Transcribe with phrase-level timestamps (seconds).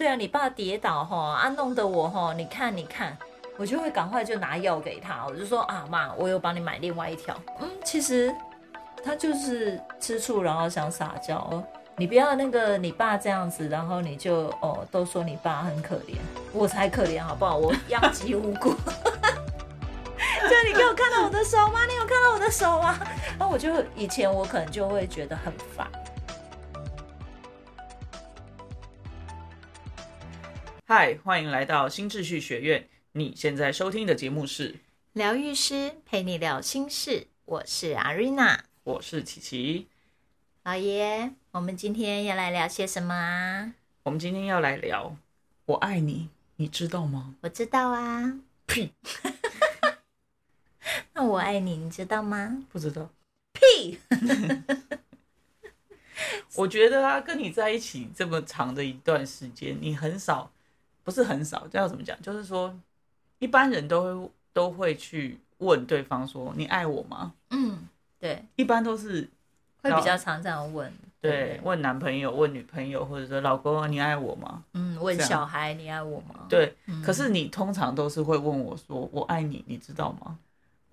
[0.00, 3.14] 对啊，你爸跌倒哈啊，弄得我哈，你看你看，
[3.58, 7.38] 我就会赶快就拿药给他，我就说啊妈，我有帮你买另外一条。
[7.60, 8.34] 嗯，其实
[9.04, 11.62] 他就是吃醋，然后想撒娇。
[11.98, 16.16] 你不要那个你爸这样子，然后你就哦都说你爸很可怜，
[16.54, 17.58] 我才可怜好不好？
[17.58, 18.70] 我殃及无辜。
[20.48, 21.84] 就你给我看到我的手吗？
[21.84, 22.98] 你有看到我的手吗？
[23.38, 25.86] 然后我就以前我可能就会觉得很烦。
[30.92, 32.88] 嗨，欢迎来到新秩序学院。
[33.12, 34.74] 你现在收听的节目是
[35.12, 39.86] 疗愈师陪你聊心事，我是阿瑞娜，我是琪琪。
[40.64, 43.72] 老爷，我们今天要来聊些什么啊？
[44.02, 45.16] 我们今天要来聊
[45.66, 47.36] “我爱你”，你知道吗？
[47.42, 48.40] 我知道啊。
[48.66, 48.92] 屁！
[51.14, 52.66] 那我爱你，你知道吗？
[52.68, 53.08] 不知道。
[53.52, 54.00] 屁！
[56.56, 60.50] 我觉得啊，跟你在一起这么长的一段时间，你很少，
[61.04, 62.20] 不是很少，这要怎么讲？
[62.22, 62.74] 就是说，
[63.38, 69.28] 一般人都会都会去问对方说：“你爱我吗？”嗯，对，一般都是。
[69.82, 74.62] 会比较常这样问，对，问男朋友、问女朋友，或者说老公，你爱我吗？
[74.74, 76.44] 嗯，问小孩，你爱我吗？
[76.50, 80.38] 对，可是你通常都是会问我说，我爱你，你知道吗？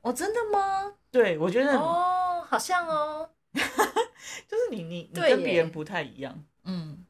[0.01, 0.93] 我真的吗？
[1.11, 7.05] 对，我觉得哦，好像哦， 就是你你你跟别人不太一样，嗯，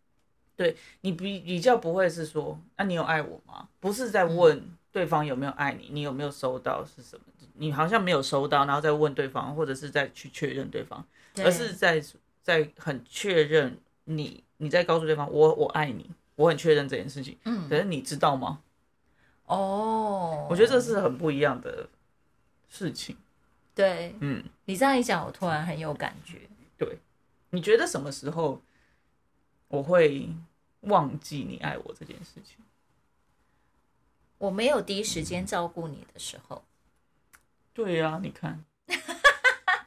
[0.58, 3.70] 对你比比较不会是说，那你有爱我吗？
[3.80, 7.24] 不是在问对方有没有爱你，你有没有收到是什么？
[7.54, 11.06] 你好像没有收到，然后再问对方，或者是再去确认对方。
[11.38, 12.04] 而是在
[12.42, 17.38] 在很确认你，你在告诉对方我我爱你，我很确认这件事情。
[17.46, 18.60] 嗯，可是你知道吗？
[19.46, 21.88] 哦，我觉得这是很不一样的
[22.68, 23.16] 事情。
[23.76, 26.40] 对，嗯，你这样一讲，我突然很有感觉。
[26.78, 26.98] 对，
[27.52, 28.60] 你觉得什么时候
[29.68, 30.30] 我会
[30.88, 32.58] 忘记你爱我这件事情？
[34.38, 36.64] 我没有第一时间照顾你的时候。
[37.74, 38.64] 对呀，你看。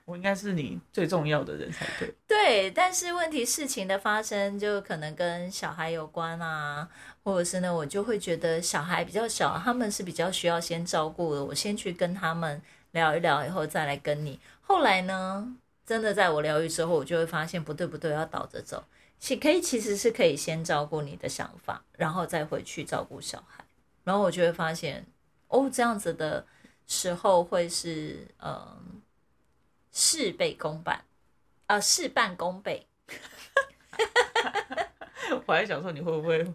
[0.06, 2.12] 我应该是你最重要的人才对。
[2.26, 6.88] 对，但是问题事情的发生就可能跟小孩有关啊，
[7.22, 11.44] 或者是呢，我就会觉得小孩比较小，他们是比较需要先照顾的。
[11.44, 12.60] 我先去跟他们
[12.90, 14.40] 聊一聊，以后再来跟你。
[14.62, 15.56] 后来呢，
[15.86, 18.82] 真的在我疗愈之后，我就会发现不对不对，要倒着走。
[19.20, 23.64] 其可以其实是可以先照顾你的想法，然后再回去照顾小孩。
[24.02, 25.06] 然后我就会发现，
[25.46, 26.44] 哦，这样子的
[26.88, 29.00] 时候会是嗯。
[29.92, 31.04] 事倍功半，
[31.66, 32.86] 啊，事半功倍。
[35.44, 36.46] 我还想说，你会不会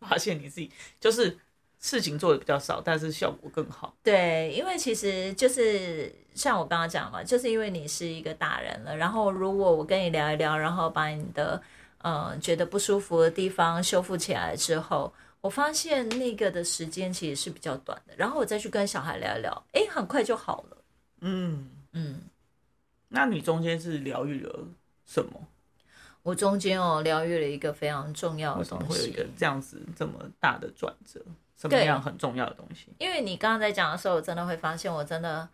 [0.00, 1.38] 发现你自己就是
[1.78, 3.94] 事情做的比较少，但是效果更好？
[4.02, 11.62] 对，因为其实就是像我刚刚讲嘛，就是因为你是一个大人了，然后如果我跟你聊一聊，然后把你的
[11.98, 20.76] 嗯觉得不舒服的地方修复起来之后，我发现那个的时间其实是比较短的，然后我再去跟小孩聊一聊，哎，很快就好了。
[21.20, 22.20] 嗯嗯。
[23.08, 24.66] 那你中间是疗愈了
[25.06, 25.32] 什么？
[26.22, 28.86] 我中间哦，疗愈了一个非常重要的东西。
[28.86, 31.20] 会有一个这样子这么大的转折？
[31.56, 32.88] 什么样很重要的东西？
[32.98, 35.48] 因为你刚刚在讲的时候，我真的会发现，我真的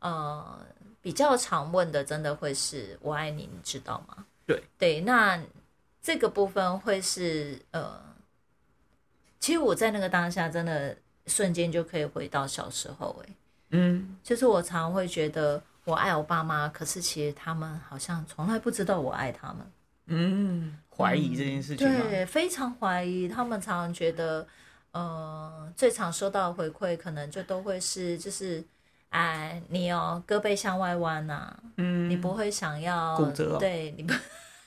[0.00, 0.60] 呃
[1.00, 4.24] 比较常问的，真的会是我爱你，你知道吗？
[4.46, 5.40] 对对，那
[6.08, 8.00] 这个部分会是呃，
[9.38, 10.96] 其实我在那个当下，真的
[11.26, 13.34] 瞬间就可以回到小时候，哎，
[13.72, 15.62] 嗯，就是我常会觉得。
[15.84, 19.56] 我爱我爸妈，可是其实他们好像从来不知道我爱他们。
[20.06, 23.26] 嗯，怀疑这件事情对，非常怀疑。
[23.26, 24.46] 他们常常觉得，
[24.92, 28.62] 呃，最常收到的回馈可能就都会是，就是，
[29.08, 34.12] 哎，你哦，胳膊向外弯呐，嗯，你不会想要骨折，对你不。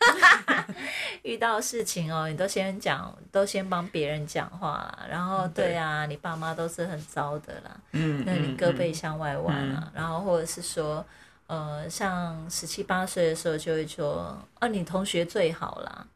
[1.23, 5.05] 遇到事情哦，你都先讲，都先帮别人讲话啦。
[5.09, 7.79] 然后，对啊，你爸妈都是很糟的啦。
[7.91, 9.91] 嗯，那你胳膊向外弯啊。
[9.93, 11.05] 然后，或者是说，
[11.47, 16.07] 呃，像十七八岁的时候就会说，啊，你同学最好啦。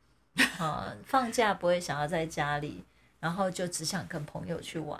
[0.57, 2.84] 啊， 放假不会想要在家里，
[3.19, 5.00] 然后就只想跟朋友去玩。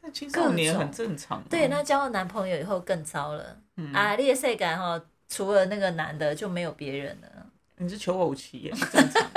[0.00, 1.42] 这青少年很正常。
[1.50, 3.56] 对，那交了男朋友以后更糟了。
[3.92, 7.39] 啊，劣势感哈，除了那个男的就没有别人了。
[7.82, 9.30] 你是求偶期耶，正常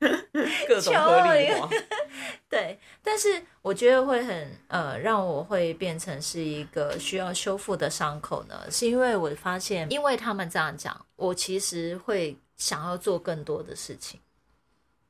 [0.66, 1.68] 各种合理化。
[2.50, 14.18] 对，但是我觉得会很呃，让我会变成是一个需要修复的伤口呢，是因为我发现，因为他们这样讲，我其实会想要做更多的事情。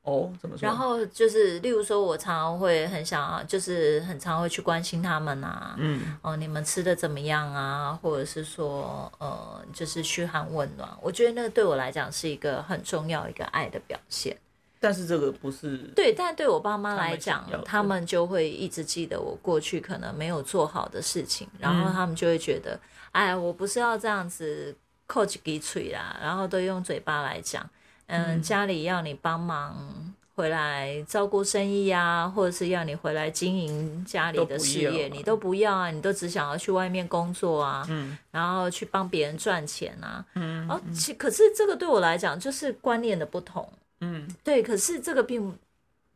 [0.03, 0.67] 哦，怎么说？
[0.67, 7.97] 然后就是，例如说，我常常会很想，就是很常会去关心他们啊，嗯，哦，你们吃的怎么样啊？
[8.01, 10.89] 或者是说，呃，就是嘘寒问暖。
[11.01, 14.35] 我觉得那个对我来讲是一个很重要一个爱的表现。
[14.81, 22.77] 但是这个不是对，但对我爸妈来他讲他们就会一直记得我过去可能没有做好的事情，然后他们就会觉得，
[23.13, 24.75] 哎，我不是要这样子
[25.07, 27.65] 扣几滴嘴啦，然后都用嘴巴来讲，
[28.07, 38.17] 嗯，家里要你帮忙回来照顾生意啊，或者是要你回来经营家里的事业，你都不要啊，你都只想要去外面工作啊，嗯。
[38.31, 43.67] 然后去帮别人赚钱啊，嗯哦，其可是这个对我来讲就是观念的不同。
[44.01, 44.27] 嗯。
[44.43, 45.57] 对，可是这个并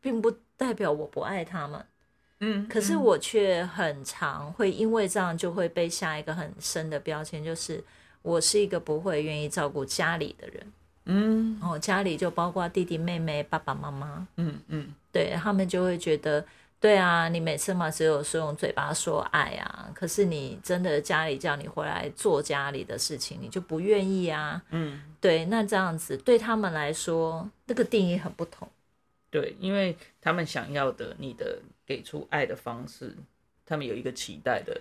[0.01, 1.85] 并不代表我不爱他们，
[2.39, 7.83] 嗯，可是我却很常会因为这样就会被下一个很深的标签，就是
[8.23, 10.65] 我是一个不会愿意照顾家里的人。
[11.07, 16.45] 嗯哦，家里就包括弟弟妹妹、爸爸妈妈，嗯嗯对他们就会觉得，
[16.79, 24.61] 对啊，你每次嘛只有是用嘴巴说爱啊，可是你真的家里叫你回来做家里的事情，你就不愿意啊。
[24.69, 28.67] 嗯，对，那这样子对他们来说，那个定义很不同。
[29.29, 33.15] 对，因为他们想要的你的给出爱的方式，
[33.65, 34.79] 他们有一个期待的，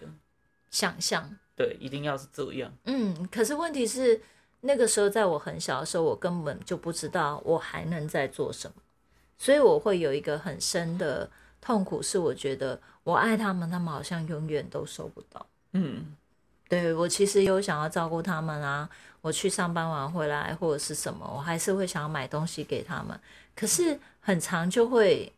[0.70, 2.72] 想象，对，一定要是这样。
[2.84, 4.20] 嗯，可是问题是，
[4.60, 8.82] 那个时候在我很小的时候，我根本就不知道我还能再做什么，
[9.38, 11.30] 所以我会有一个很深的
[11.60, 15.46] 痛苦，是我觉得我爱他们，他们好像永远都收不到。
[15.72, 16.16] 嗯
[16.68, 18.88] 对我其实有想要照顾他们啊，
[19.20, 23.16] 我去上班完回来或者是什么，我还是会想要买东西给他们。
[23.54, 25.32] 可是很长就会，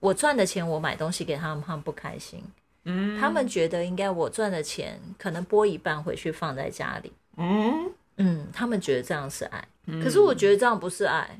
[0.00, 2.42] 我赚的钱我买东西给他们，他们不开心，
[2.82, 7.12] 嗯他们觉得应该我赚的钱可能拨一半回去放在家里。
[7.36, 7.92] 嗯
[8.24, 9.68] 嗯，他们觉得这样是爱，
[10.02, 11.38] 可是我觉得这样不是爱。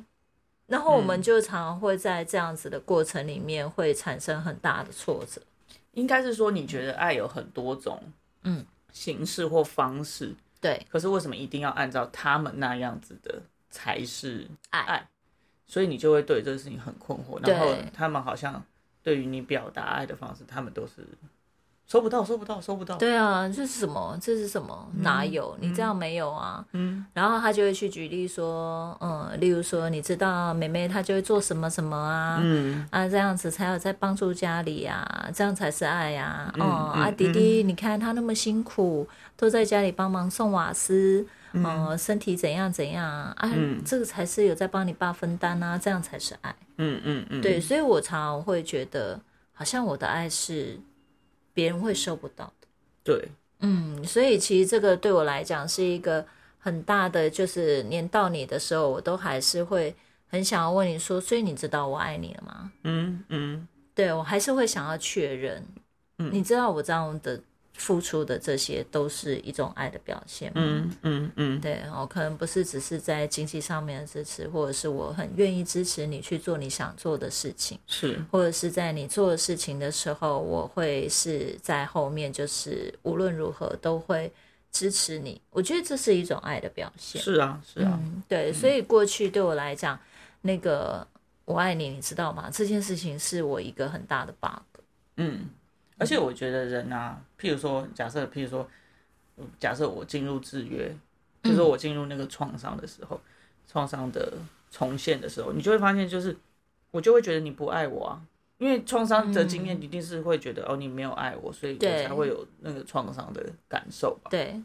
[0.66, 5.40] 然后我们就常常会在这样子的过程里面会产生很大的挫折。
[5.92, 8.02] 应该是说你觉得爱有很多种
[8.42, 8.64] 嗯。
[8.92, 13.40] 形式或方式，对，可是为什么一定要按照他们那样子的
[13.70, 14.80] 才是爱？
[14.80, 15.08] 爱？
[15.66, 18.62] 所以你就会对这个事情很困惑，然后他们好像
[19.02, 21.08] 对于你表达爱的方式，他们都是
[21.92, 22.96] 收不到，收不到，收不到。
[22.96, 24.16] 对啊，这是什么？
[24.18, 24.88] 这是什么？
[25.00, 25.54] 哪有？
[25.60, 26.64] 你这样没有啊？
[26.72, 27.04] 嗯。
[27.12, 32.38] 然后他就会去举例说，嗯，例如说，你知道妹妹她就会做什么什么啊？
[32.40, 39.06] 嗯啊，这样子才有在帮助家里呀、这样才是爱呀、嗯哦、啊，嗯弟弟，你看他那么辛苦，
[39.36, 46.56] 都在家里帮忙送瓦斯，嗯、身体怎样怎样啊，嗯这个才是有在帮你爸分担啊，这样才是爱。
[46.78, 49.20] 嗯嗯嗯，对，所以我常常会觉得，
[49.52, 50.80] 好像我的爱是
[51.52, 52.68] 别人会收不到的。
[53.02, 53.28] 对，
[53.60, 56.24] 嗯，所以其实这个对我来讲是一个
[56.58, 59.94] 很大的，就是连到你的时候，我都还是会
[60.28, 62.72] 很想要问你说，所以你知道我爱你了吗？
[62.84, 65.66] 嗯嗯对我还是会想要确认，
[66.18, 67.40] 嗯你知道我这样的
[67.74, 70.60] 付出的这些都是一种爱的表现吗？
[70.62, 84.30] 嗯嗯嗯，对，我可能不是只是在经济上面的支持，或者是我很愿意支持你去做你想做的事情，是，或者是在你做的事情的时候，我会是在后面，就是无论如何都会
[84.70, 85.40] 支持你。
[85.50, 87.20] 我觉得这是一种爱的表现。
[87.20, 89.98] 是啊是啊，嗯，对，所以过去对我来讲，
[90.40, 91.06] 那个
[91.44, 92.48] 我爱你，你知道吗？
[92.52, 94.62] 这件事情是我一个很大的 bug。
[95.16, 95.48] 嗯，
[95.98, 98.68] 而且我觉得人啊，譬如说，假设譬如说，
[99.36, 100.94] 嗯假设我进入制约，
[101.42, 103.20] 就是说我进入那个创伤的时候，
[103.66, 104.32] 创伤的
[104.70, 106.36] 重现的时候，你就会发现，就是
[106.90, 108.22] 我就会觉得你不爱我啊。
[108.58, 114.30] 因为创伤的经验一定是会觉得、哦，你没有爱我，所以我才会有那个创伤的感受吧。
[114.30, 114.62] 对，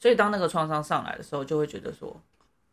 [0.00, 2.20] 所以当那个创伤上来的时候，就会觉得说，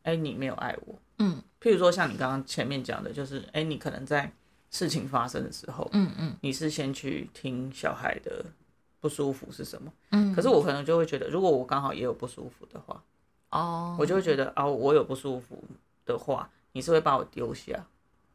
[0.02, 0.96] 哎，你没有爱我。
[1.20, 4.32] 嗯譬如说像你刚刚前面讲的，就是哎，你可能在
[4.72, 6.36] 事情发生的时候，嗯嗯。
[6.42, 8.44] 你是先去听小孩的
[9.00, 13.04] 不舒服是什么，嗯，可是我可能就会觉得，如果我刚好也有不舒服的话，
[13.52, 15.64] 哦，我就会觉得啊，我有不舒服
[16.06, 17.86] 的话，你是会把我丢下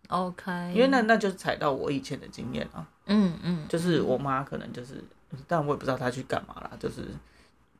[0.08, 5.02] ，OK，因为那那就是踩到我以前的经验啊，嗯嗯，就是我妈可能就是，
[5.48, 7.02] 但我也不知道她去干嘛啦，就是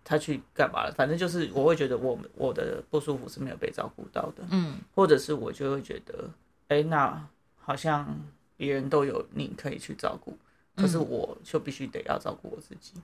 [0.03, 4.79] 她去干嘛了，反正就是我会觉得我我的不舒服是没有被照顾到的，嗯。
[4.95, 6.31] 或者是我就会觉得，
[6.69, 8.17] 哎，那好像
[8.57, 10.37] 别人都有你可以去照顾，
[10.75, 12.95] 可是我就必须得要照顾我自己。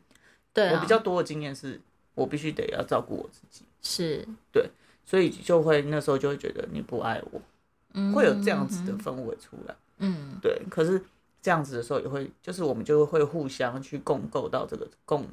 [0.52, 1.80] 对啊，我比较多的经验是，
[2.14, 4.70] 我必须得要照顾我自己，是，对。
[5.04, 7.40] 所以就会那时候就会觉得你不爱我，
[7.94, 8.12] 嗯。
[8.12, 9.74] 会有这样子的氛围出来。
[9.98, 10.38] 嗯。
[10.40, 11.02] 对，可是
[11.40, 15.26] 这样子的时候也会，就是我们就会互相去共构到这个共，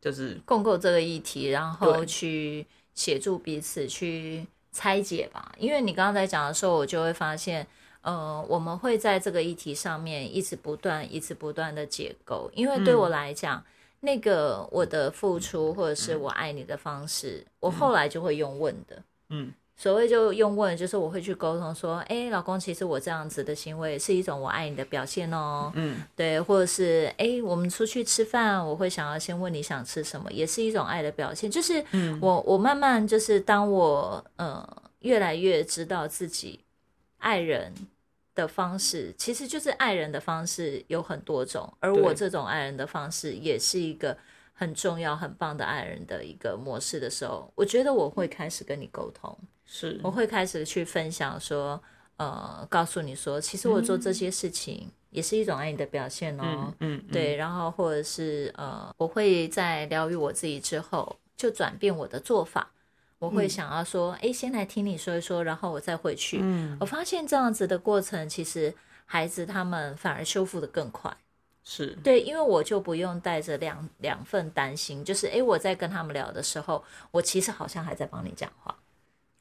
[0.00, 2.64] 就是共构这个议题，然后去
[2.94, 5.52] 协助彼此去拆解吧。
[5.58, 7.66] 因为你刚刚在讲的时候，我就会发现，
[8.06, 12.48] 呃，我们会在这个议题上面一直不断、一直不断的解构。
[12.54, 13.60] 因为对我来讲，
[13.98, 19.02] 那个我的付出或者是我爱你的方式，我后来就会用问的。
[19.30, 25.72] 嗯，所谓就用问，就是我会去沟通说，哎，老公，其实我这样子的行为是一种我爱你的表现哦。
[25.74, 31.50] 嗯，对，或者是哎，我们出去吃饭，我会想要先问你想吃什么，也是一种爱的表现。
[31.50, 31.84] 就是，
[32.20, 34.64] 我我慢慢就是当我呃
[35.00, 36.60] 越来越知道自己
[37.18, 37.74] 爱人
[38.36, 44.16] 的方式，其实就是爱人的方式有很多种，而我这种爱人的方式也是一个
[44.52, 49.36] 很重要、很棒的爱人的一个模式的时候，我觉得我会开始跟你沟通。
[49.64, 51.82] 是，我会开始去分享说，
[52.18, 56.72] 呃，告诉你说，其实我做这些事情也是一种爱你的表现哦。
[56.78, 62.70] 嗯，对，然后或者是呃，我会在疗愈我自己之后，就转变我的做法。
[63.18, 66.38] 我会想要说，哎，先来听你说一说，然后我再回去。
[66.42, 71.16] 嗯，我发现这样子的过程，其实孩子他们反而修复的更快。
[71.64, 78.76] 是对，因为我就不用带着两两份担心，就是哎，我在跟他们聊的时候，我其实好像还在帮你讲话。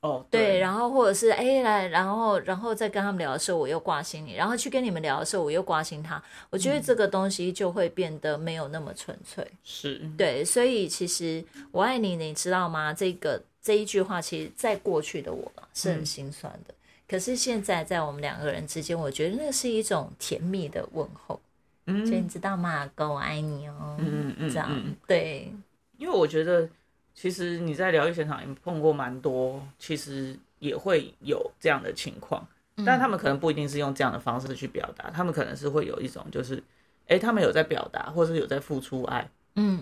[0.02, 6.22] 哦，对，然后或者是哎来，然后然后再跟他们聊的时候，我又挂心你，然后去跟你们聊的时候，我又挂心他。
[6.50, 9.48] 我觉得这个东西就会变得没有那么纯粹。
[9.64, 12.94] 是对，所以其实我爱你，你知道吗？
[12.94, 16.76] 这个这一句话，其实在过去的我是很心酸的。
[17.08, 21.42] 可是现在在我们两个人之间，我觉得那是一种甜蜜的问候。
[21.88, 22.88] 嗯，所以你知道吗？
[22.94, 23.98] 哥，我爱你哦。
[23.98, 24.70] 嗯嗯嗯，这样
[25.08, 25.52] 对，
[25.98, 26.70] 因为我觉得。
[27.18, 32.46] 其实你在疗愈现场也碰过蛮多，其实也会有这样的情况，
[32.86, 36.62] 但他们可能不一定是用这样的方式去表达，他们可能是会有一种就是，
[37.08, 39.82] 哎，他们有在表达，或是有在付出爱，嗯，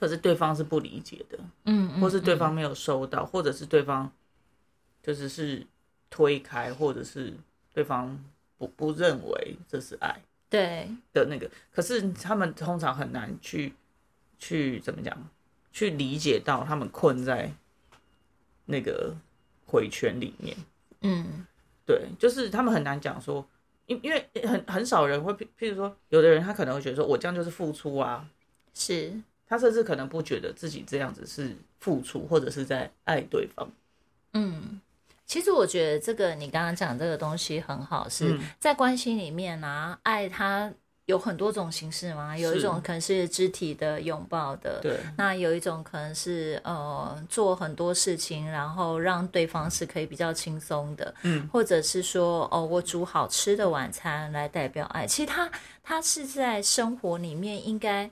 [0.00, 4.10] 可是对方是不理解的，嗯，或是对方没有收到，或者是对方
[5.02, 5.66] 就是是
[6.08, 7.34] 推开，或者是
[7.74, 8.18] 对方
[8.56, 10.88] 不不认为这是爱，对。
[11.12, 13.74] 的那个，可是他们通常很难去
[14.38, 15.28] 去怎么讲？
[15.72, 17.52] 去理解到他们困在
[18.64, 19.14] 那个
[19.66, 20.56] 回圈里面，
[21.02, 21.46] 嗯，
[21.86, 23.46] 对，就是他们很难讲说，
[23.86, 28.28] 因因为很很少人会，譬如说，有的人他可能会觉得说，我这样就是付出啊，
[28.74, 29.12] 是
[29.50, 33.68] 他甚至可能不觉得自己这样子是付出，或者是在爱对方。
[34.32, 34.80] 嗯，
[35.26, 40.72] 其实我觉得这个你刚刚讲这个东西很好，是在关系里面啊，爱他。
[41.06, 44.96] 有很多种形式嘛，有一种可能是肢体的拥抱的，对。
[45.18, 51.48] 那有一种可能是呃做很多事情，然后让对方是可以比较轻松的，嗯。
[51.48, 55.04] 或者是说哦，我煮好吃的晚餐来代表爱。
[55.04, 55.50] 其实他
[55.82, 58.08] 他是在生活里面应该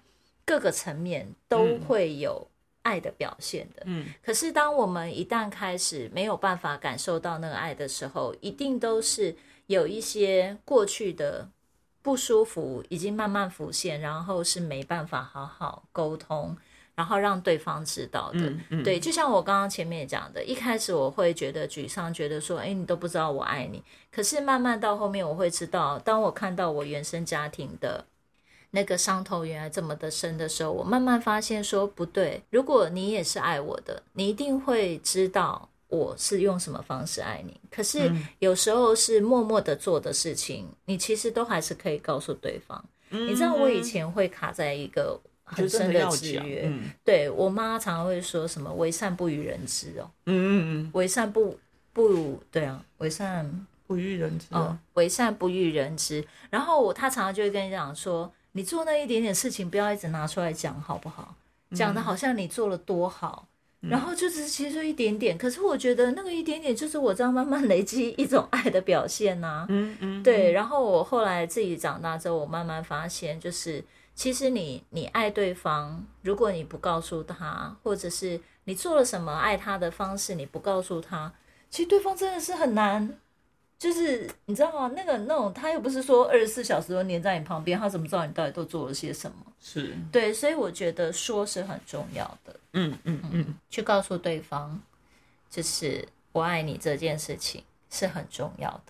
[0.49, 2.49] 各个层面都会有
[2.83, 4.07] 爱的表现的，嗯。
[4.23, 9.37] 可是当我们一旦开始没有办法感受到那个爱的时候，一定都是
[9.67, 11.51] 有一些过去的。
[12.01, 16.57] 不舒服已经慢慢浮现，然后是没办法好好沟通，
[16.95, 18.51] 然后让对方知道的。
[18.83, 23.83] 对，就像我刚刚前面讲的，一开始我会觉得沮丧，觉得说，哎，你都不知道我爱你。
[24.11, 28.07] 可是慢慢到后面，我会知道，当我看到我原生家庭的
[28.71, 35.69] 那个伤痛原来这么的深的时候，我慢慢发现说，不对，如果你也是爱我的，你一定会知道。
[35.91, 37.59] 我是用什么方式爱你？
[37.71, 42.85] 可是有时候是默默的做的事情，你其实都还是可以告诉对方。
[43.09, 46.71] 你知道我以前会卡在一个很深的制约，
[47.03, 51.59] 对我妈常常会说什么“为善不与人知”哦，嗯嗯嗯，为善不
[51.95, 56.23] 不对啊，为善不与人知哦，为善不与人知。
[56.51, 61.33] 然后我她常常就会跟你讲说，你做那一点点事情，不要一直拿出来讲好不好？
[61.77, 63.47] 讲的好像你做了多好。
[63.81, 69.65] 然后就只是其实一点点，可是我觉得那个一点点就是我这样慢慢累积一种爱的表现呐。
[69.69, 70.51] 嗯嗯，对。
[70.51, 73.85] 然后我后来自己长大之后，我慢慢发现，就是
[74.17, 81.33] 其实你你爱对方，如果你不告诉他，或者是你做了什么爱他的方式，你不告诉他，
[81.71, 83.17] 其实对方真的是很难。
[83.79, 84.93] 就是你知道吗？
[84.97, 89.37] 那个那种他又不是说二十四小时都黏在你旁边，他怎么知道你到底都做了些什么？
[89.61, 92.59] 是对，所以我觉得说是很重要的。
[92.73, 94.81] 嗯嗯嗯，去告诉对方，
[95.49, 98.83] 就是我爱你这件事情是很重要的。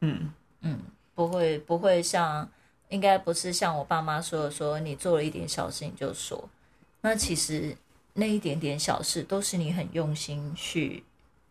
[0.00, 0.78] 嗯嗯，
[1.16, 2.48] 不会不会像，
[2.90, 6.48] 应该不是像我爸妈说的，说你做了一点小事你就说，
[7.00, 7.76] 那其实
[8.14, 11.02] 那一点点小事都是你很用心去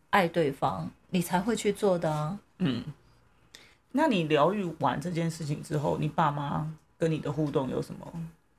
[0.10, 2.40] 爱对方，你才会去做的啊。
[2.60, 2.84] 嗯，
[3.92, 8.12] 那你疗愈完这件事情之后，你爸妈跟你的互动有什么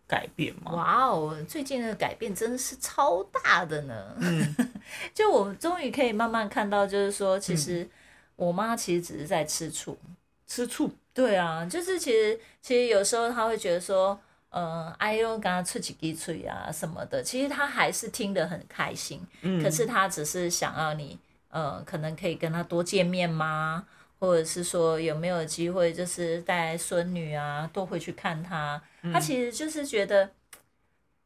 [0.07, 0.73] 改变吗？
[0.73, 4.17] 哇哦，最近的改变真的是超大的呢！
[4.21, 4.57] 嗯，
[5.12, 7.88] 就我终于可以慢慢看到，就是说，其实
[8.37, 9.99] 我妈其实只是在吃醋，
[10.47, 10.90] 吃醋。
[11.12, 14.19] 对啊，就是其实其实有时候她会觉得说，
[14.50, 19.21] 嗯，哎呦，刚刚出几滴嘴啊什么的，其实他还是听得很开心。
[19.43, 21.19] 嗯，可是他只是想要你。
[21.49, 23.87] 呃，可能可以跟他多见面吗？
[24.19, 28.81] 或者是说有没有机会，就是带孙女啊，多回去看他？
[29.12, 30.31] 他其实就是觉得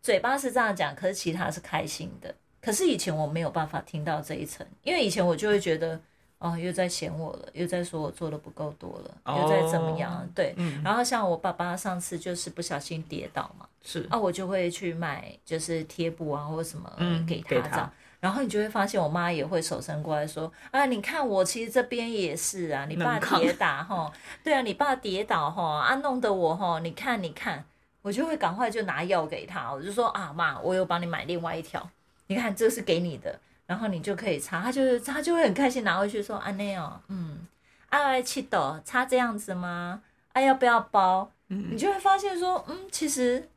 [0.01, 2.35] 嘴巴是这样讲，可是其他是开心的。
[2.61, 6.01] 可是以前我没有办法听到这一层，因为以前我就会觉得。
[6.45, 10.29] 哦，又在嫌我了，又在说我做的不够多了，又在怎么样？
[10.35, 10.53] 对，
[10.83, 16.93] 然后像我爸爸上次就是不小心跌倒嘛，是啊，我就会去买就是贴布啊或者什么
[17.29, 24.13] 给他这样，然后你就会发现我妈也会手伸过来说啊，你看我其实这边也是啊，你爸跌倒哈，
[24.45, 27.65] 对啊，你爸跌倒哈啊，弄得我哈，你看你看，
[28.03, 31.91] 我就会赶快就拿药给他，我就说啊妈，我有帮你买另外一条，
[32.29, 33.39] 你看这是给你的。
[33.65, 37.47] 然后你就可以擦，他就是他就会很开心拿回去说：“啊那哦，嗯，
[37.89, 40.03] 爱七朵擦这样子吗？
[40.33, 43.49] 啊，要不要包？”你就会发现说：“嗯，其实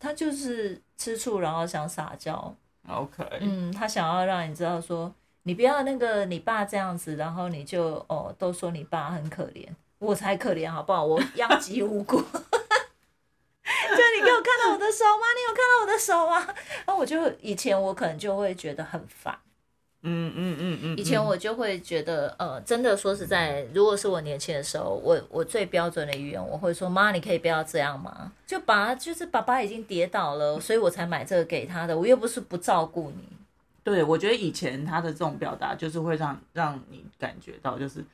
[0.00, 2.52] 他就是吃醋，然后想撒娇。
[2.88, 5.12] ”OK，嗯，他想要让你知道说，
[5.44, 11.04] 你不要那个你爸这样子，然后你就哦都说你爸很可怜，我才可怜好不好？
[11.04, 12.20] 我殃及无辜。
[13.62, 15.26] 就你给我看到我的手吗？
[15.36, 16.54] 你有看到我的手吗？
[16.84, 19.38] 然后我就以前我可能就会觉得很烦。
[20.04, 28.32] 嗯嗯嗯嗯，以前我就会觉得，呃，真的说实在，如果是我年轻的时候，我我最标准的语言，我会说妈，你可以不要这样吗？
[28.46, 33.28] 就把就是爸爸已经跌倒了， 所以我才买这个给他的，我又不是不照顾你。
[33.84, 38.04] 对，我觉得以前他的这种表达，就是会让让你感觉到，就是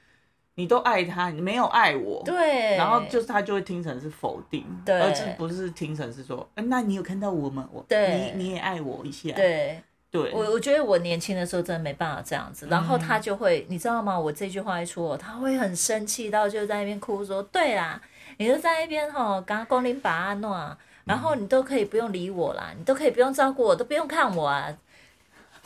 [0.55, 2.23] 你都爱他，你没有爱我。
[2.25, 7.69] 对，然后就是他就会听成是否定，对，而不是听成是说，哎，那你有看到我吗？
[7.73, 9.83] 我，对，你你也爱我一下，对。
[10.11, 14.19] 对，我我觉得我年轻的时候真的没办法这样子，然后他就会，你知道吗？
[14.19, 18.01] 我这句话一出，他会很生气到就在那边哭说：“对啦，
[18.39, 24.75] 你就在那边吼，刚光临把阿诺，然后你都可以不用理我啦，你都可以不用照顾我，都不用看我啊。”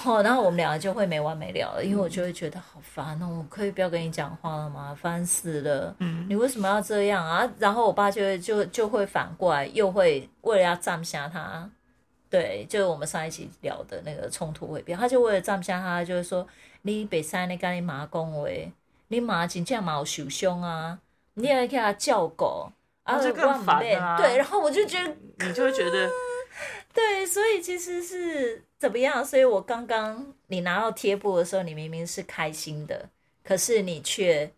[0.04, 4.96] 哦，然后我们两个就会没完没了了，因为我就会觉得好烦哦，我可以不要跟你讲话了吗？
[5.00, 5.94] 烦死了！
[6.00, 7.48] 嗯，你为什么要这样啊？
[7.60, 11.70] 然后我爸就会就就会反过来，又会为了要站下他。
[12.32, 16.48] 对，就是我们上一期聊的那个冲突会变，他就为了站下他，就是说
[16.80, 18.48] 你北山你跟你妈讲话，
[19.08, 20.98] 你妈真正嘛有受伤啊，
[21.34, 24.16] 你也给他叫狗，啊，就更烦啊。
[24.16, 25.14] 对，然后我就觉得
[25.46, 26.08] 你就会觉得，
[26.94, 29.22] 对，所以其实是怎么样？
[29.22, 33.10] 所以我刚刚你拿到贴布的时候，你明明是开心的，
[33.44, 34.50] 可是你却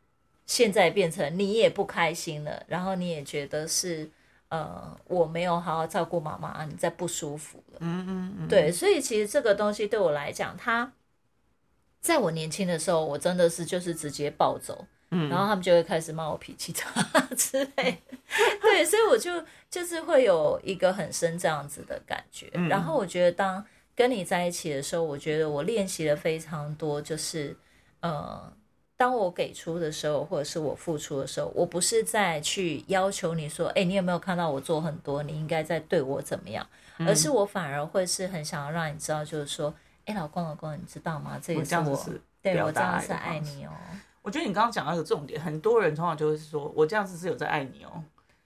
[0.47, 4.09] 现在变成你也不开心了，然后你也觉得是。
[4.55, 7.79] 呃，我没有好好照顾妈妈，你在不舒服了。
[7.81, 10.93] 嗯嗯嗯，对，所以其实这个东西对我来讲，他
[12.01, 16.89] 在我年轻的时候，我真的是就是直接暴走，嗯，然后他们就会开始骂我脾气差
[17.37, 18.01] 之类。
[18.63, 22.49] 对，所以我就就是会有一个很深这样子的感觉。
[22.69, 27.57] 然后我觉得，当跟你在一起的时候，我觉得我练习了非常多，就是
[28.01, 28.53] 呃。
[28.97, 35.23] 当我给出的时候，或者是我付出的时候，我不是在去要求你说，哎，你有没有看到我做很多？
[35.23, 36.65] 你应该在对我怎么样？
[37.01, 41.39] 而是我反而会是很想要让你知道，就是说，哎，老公，老公，你知道吗？
[41.43, 42.05] 这也是我
[42.41, 43.71] 对我这样是爱你哦。
[44.23, 48.03] 我觉得你刚刚讲到一个重点，很多人通常就会说，我这样子是有在爱你哦。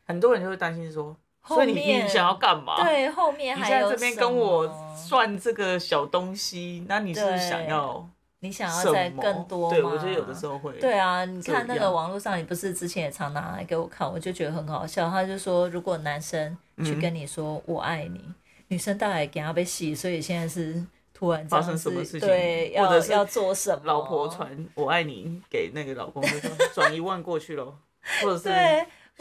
[0.06, 1.14] 很多人就会担心说，
[1.46, 2.82] 所以你你想要干嘛？
[2.82, 8.08] 对，后面还有这边跟我算这个小东西，那你是想要？
[8.40, 9.74] 你想要再更多吗？
[9.74, 10.72] 对，我觉得有的时候会。
[10.78, 15.10] 对啊，你看那个网络上，你不是之前也常拿来给我看，我就觉得很好笑。
[15.10, 18.24] 他就说，如果男生去跟你说“我爱你”，
[18.68, 20.80] 女生大概给他被洗，所以现在是
[21.12, 23.80] 突然发生什么事情，对，要要做什么？
[23.84, 27.74] 老婆传“我爱你”给那个老公，就说转一万过去了，
[28.22, 28.48] 或者是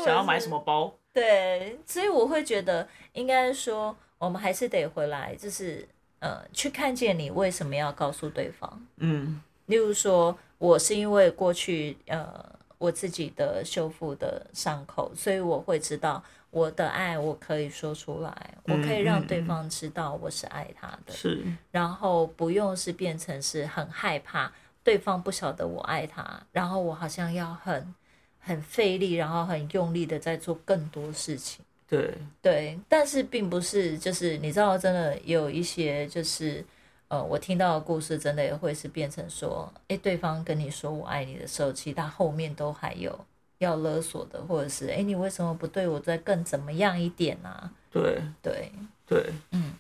[0.03, 0.93] 想要买什么包？
[1.11, 5.87] 对，所以我会觉得，应该说，我们还是得回来，就是。
[6.19, 8.81] 呃，去看见你为什么要告诉对方？
[8.97, 12.43] 嗯，例如说，我是因为过去呃
[12.77, 24.51] 我自己的修复的伤口，所以我会知道我的爱，我可以说出来，我可以让对方知道我是爱他的，是，然后不用是变成是很害怕
[24.83, 27.93] 对方不晓得我爱他，然后我好像要很
[28.39, 31.63] 很费力，然后很用力的在做更多事情。
[31.87, 36.63] 对对，但是并不是，就是你知道，真的有一些，就是
[37.07, 43.17] 呃，我听到的故事，真的也会是变成说，哎，对方跟你说我爱你的时候，其实他后面都还有
[43.59, 47.71] 要勒索的，或者是哎，你为什么不对我再更怎么样一点啊？
[47.89, 48.69] 对对
[49.05, 49.75] 对，嗯，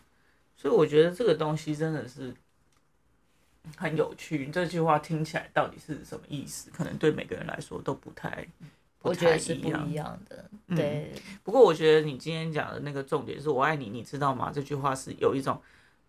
[0.55, 2.33] 所以我觉得这个东西真的是
[3.75, 4.47] 很有趣。
[4.47, 6.71] 这句话听起来到底是什么意思？
[6.71, 8.47] 可能对每个人来说都不太。
[9.07, 11.11] 我觉得是不一样的，对。
[11.43, 14.51] 不过我觉得你今天讲的那个重点是我爱你，你知道吗？
[14.53, 15.59] 这句话是有一种，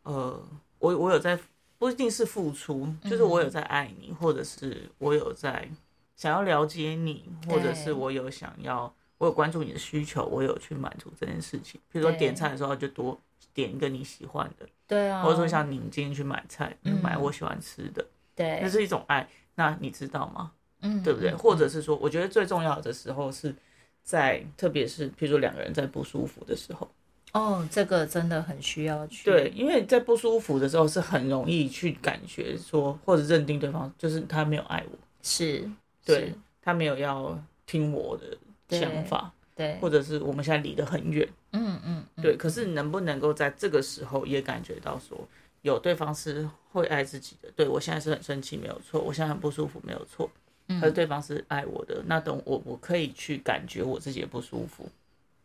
[0.02, 0.42] 呃，
[0.78, 1.38] 我我有在
[1.78, 5.68] 不一定是付出，就是我有在爱你，或者是我有在
[6.16, 11.80] 想要了解你，或者是我有想要，我有关注你的需求，我有去满足这件事情。
[11.92, 13.18] 比如说点菜的时候，就多
[13.54, 19.28] 点一个你喜欢的，对啊，或者说像你今天去买菜，买我喜欢吃的，对，那是一种爱。
[19.54, 20.52] 那你知道吗？
[20.80, 21.34] 嗯，对不对？
[21.34, 23.54] 或者是说，我觉得最重要的时候是
[24.02, 26.88] 在，特别是譬如说两个人在不舒服的时候。
[27.32, 35.70] 哦，这个真的很需要去对，因为在不舒服的时候是很容易去感觉说或者认定对方就是他没有爱我，是，
[36.06, 38.34] 对他没有要听我的
[38.70, 42.34] 想法，对，或者是我们现在离得很远，嗯嗯，对。
[42.34, 45.18] 可是能不能够在这个时候也感觉到说
[45.60, 47.50] 有对方是会爱自己的？
[47.54, 50.30] 对我现在是很生气，没有错，我现在很不舒服，没有错，
[50.68, 54.88] 可是对方是爱我的，那等我我可以去感觉我自己的不舒服，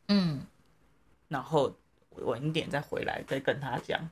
[0.09, 0.41] 嗯。
[1.29, 1.73] 然后
[2.17, 4.07] 晚一点再回来，再跟他讲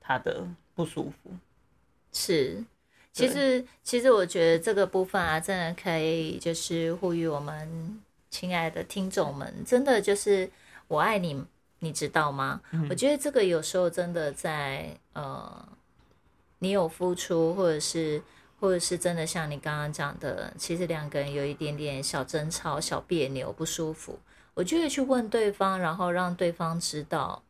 [0.00, 0.42] 他的
[0.74, 1.30] 不舒服。
[2.12, 2.64] 是，
[3.12, 10.48] 其实其实我觉得这个部分啊，真的可以就是呼吁我们亲爱的听众们，真的就是
[10.88, 11.44] 我爱你，
[11.80, 12.62] 你知道吗？
[12.88, 15.68] 我觉得这个有时候真的在呃，
[16.60, 18.22] 你有付出，或者是
[18.60, 24.18] 或者是真的像你刚刚讲的，其实两个人有一点点小争吵、小别扭、不舒服。
[24.54, 27.42] 我就会去问对方，然后让对方知道，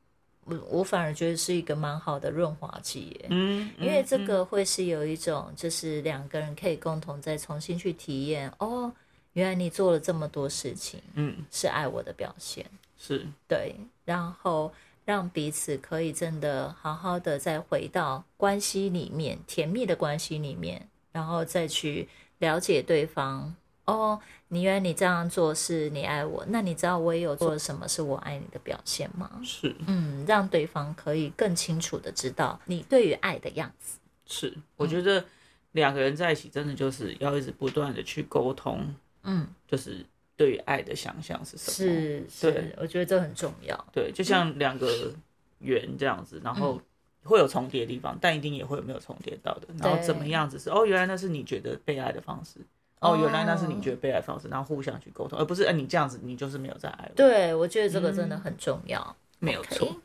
[0.44, 8.92] 我我反而觉得是一个蛮好的润滑剂，嗯，因为这个会是有一种，就是两个人可以共同再重新去体验，哦，
[9.32, 12.64] 原来你做了这么多事情，嗯，是爱我的表现，
[12.98, 13.26] 是。
[13.48, 14.72] 对，然后
[15.04, 23.54] 让彼此可以真的好好的再回到关系里面，甜蜜的关系里面，然后再去了解对方。
[23.86, 29.28] 哦，你原来你这样做是你爱我，那你知道我也有做什么是我爱你的表现吗？
[29.42, 33.98] 是，嗯，让对方可以更清楚的知道你对于爱的样子。
[34.26, 35.24] 是，我觉得
[35.72, 38.94] 两个人在一起真的就是要一直不断的去沟通，
[39.24, 41.74] 嗯，就是对于爱的想象是什么？
[41.74, 43.86] 是，是，我觉得这很重要。
[43.92, 45.12] 对，就像两个
[45.58, 46.80] 圆这样子，然后
[47.24, 49.68] 会有重叠的地方，但一定也会有没有重叠到的。
[49.78, 52.60] 然后怎么样子是哦，原来那是你觉得被爱的方式。
[53.00, 57.14] 哦，原来那是你觉得被爱方式，然后互相去沟通，而不是哎你这样子，你就是没有在爱我。
[57.14, 59.96] 对，我觉得这个真的很重要，没有错。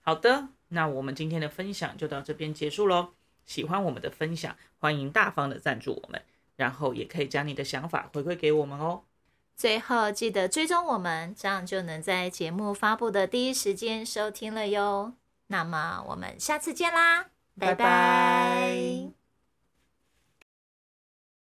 [0.00, 3.10] 好的，那我们今天的分享就到这边结束喽。
[3.46, 6.20] 喜欢我们的分享，欢迎大方的赞助我们，
[6.56, 9.02] 然后也可以将你的想法回馈给我们哦。
[9.54, 15.12] 最后记得追踪我们，这样就能在节目发布的第一时间收听了哟。
[15.46, 17.26] 那么我们下次见啦，
[17.58, 19.23] 拜拜。